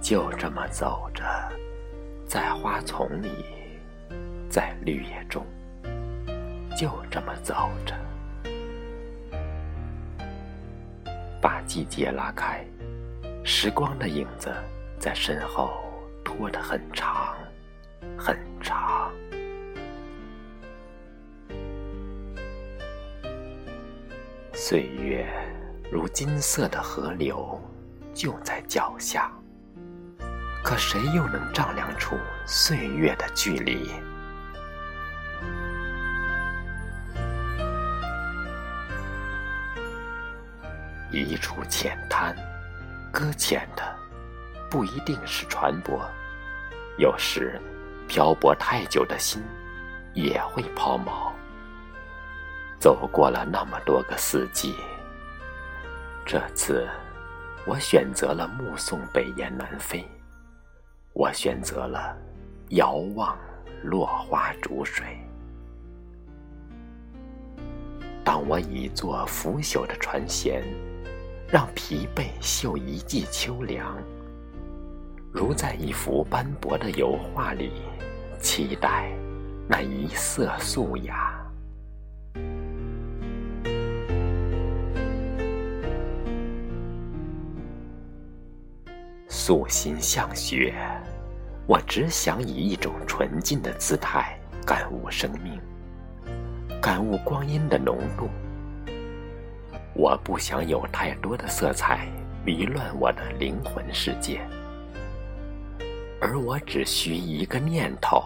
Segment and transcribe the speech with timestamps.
[0.00, 1.22] 就这么走着，
[2.26, 3.28] 在花丛里，
[4.48, 5.46] 在绿叶中，
[6.76, 7.54] 就这么走
[7.84, 7.94] 着，
[11.40, 12.64] 把季节拉开，
[13.44, 14.50] 时光的影子
[14.98, 15.70] 在身后
[16.24, 17.36] 拖得很长，
[18.18, 19.12] 很长。
[24.52, 25.26] 岁月
[25.92, 27.60] 如金色的河流，
[28.14, 29.30] 就在脚下。
[30.70, 32.16] 可谁又能丈量出
[32.46, 33.90] 岁月的距离？
[41.10, 42.36] 一处浅滩，
[43.10, 43.82] 搁浅的
[44.70, 45.98] 不一定是船舶，
[46.98, 47.60] 有时
[48.06, 49.42] 漂泊太久的心
[50.14, 51.32] 也会抛锚。
[52.78, 54.76] 走过了那么多个四季，
[56.24, 56.88] 这次
[57.66, 60.08] 我选择了目送北雁南飞，
[61.20, 62.16] 我选择了
[62.70, 63.36] 遥望
[63.82, 65.04] 落花逐水。
[68.24, 70.62] 当我倚坐腐朽的船舷，
[71.46, 73.98] 让疲惫嗅一季秋凉，
[75.30, 77.70] 如在一幅斑驳的油画里，
[78.40, 79.12] 期待
[79.68, 81.36] 那一色素雅。
[89.28, 90.74] 素心向雪，
[91.70, 95.56] 我只想以一种纯净的姿态感悟生命，
[96.82, 98.28] 感悟光阴的浓度。
[99.94, 102.08] 我不想有太多的色彩
[102.44, 104.40] 迷乱我的灵魂世界，
[106.20, 108.20] 而我只需一个念头，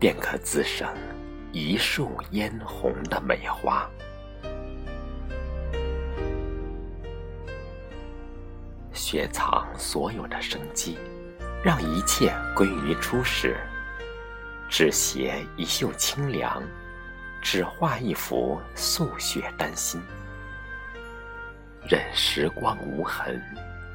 [0.00, 0.88] 便可滋生
[1.52, 3.88] 一树嫣红的美花。
[8.92, 10.98] 雪藏所有的生机，
[11.62, 13.56] 让一切归于初始。
[14.68, 16.62] 只携一袖清凉，
[17.42, 20.00] 只画一幅素雪丹心。
[21.88, 23.42] 任时光无痕，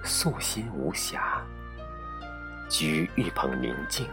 [0.04, 1.42] 素心无瑕。
[2.68, 4.06] 居玉捧宁静，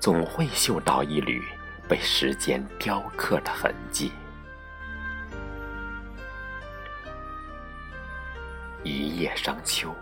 [0.00, 1.40] 总会嗅到一缕
[1.88, 4.10] 被时间雕刻的痕迹。
[8.82, 9.94] 一叶伤秋。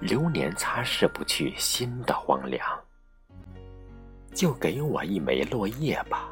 [0.00, 2.62] 流年擦拭不去心的荒凉，
[4.34, 6.28] 就给我一枚落叶吧，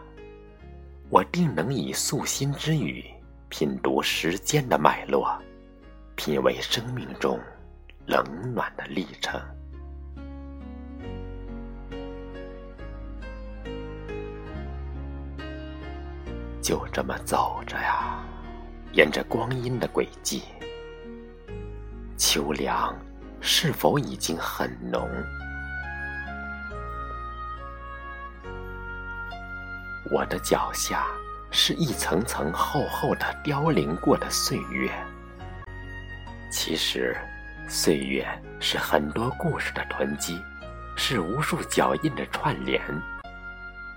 [1.08, 3.04] 我定能以素心之语
[3.48, 5.36] 品读时间的脉络，
[6.14, 7.40] 品味生命中
[8.06, 8.22] 冷
[8.54, 9.40] 暖的历程。
[16.60, 18.24] 就这么走着呀，
[18.92, 20.42] 沿着光阴的轨迹，
[22.18, 22.94] 秋凉。
[23.46, 25.06] 是否已经很浓？
[30.10, 31.04] 我的脚下
[31.50, 34.90] 是一层层厚厚的凋零过的岁月。
[36.50, 37.14] 其实，
[37.68, 38.26] 岁月
[38.60, 40.42] 是很多故事的囤积，
[40.96, 42.80] 是无数脚印的串联，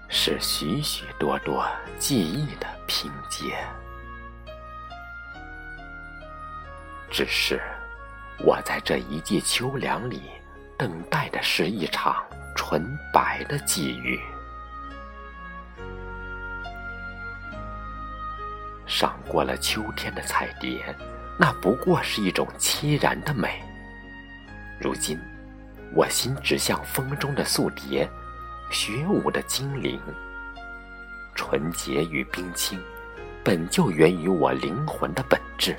[0.09, 1.65] 是许许多多
[1.97, 3.57] 记忆的拼接。
[7.09, 7.61] 只是。
[8.45, 10.21] 我在这一季秋凉里，
[10.77, 12.23] 等待的是一场
[12.55, 14.19] 纯白的际遇。
[18.85, 20.95] 赏过了秋天的彩蝶，
[21.37, 23.61] 那不过是一种凄然的美。
[24.79, 25.19] 如今，
[25.93, 28.07] 我心只像风中的素蝶，
[28.71, 29.99] 雪舞的精灵。
[31.35, 32.79] 纯洁与冰清，
[33.43, 35.75] 本就源于我灵魂的本质。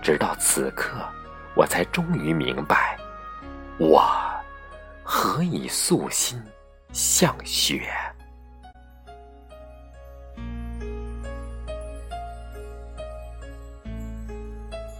[0.00, 1.06] 直到此刻。
[1.56, 2.98] 我才终于明白，
[3.78, 4.06] 我
[5.02, 6.38] 何以素心
[6.92, 7.90] 向雪？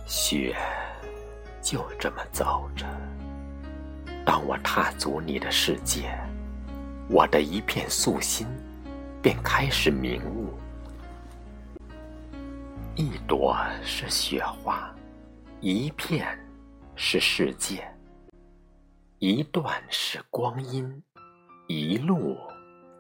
[0.06, 0.56] 雪
[1.61, 2.87] 就这么走着。
[4.25, 6.19] 当我踏足你的世界，
[7.11, 8.47] 我的一片素心
[9.20, 10.58] 便开始明悟。
[12.94, 13.55] 一朵
[13.85, 14.91] 是雪花，
[15.61, 16.26] 一片。
[16.98, 17.87] 是世界，
[19.19, 21.02] 一段是光阴，
[21.66, 22.38] 一路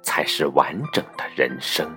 [0.02, 1.90] 才是完整的人生。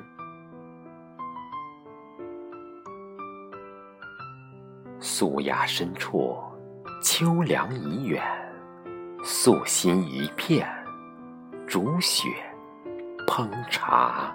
[5.02, 6.38] 素雅深处，
[7.04, 8.24] 秋凉已远，
[9.22, 10.66] 素心一片，
[11.68, 12.30] 煮雪
[13.28, 14.34] 烹茶。